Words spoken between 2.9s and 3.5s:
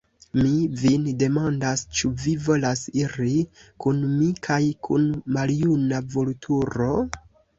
iri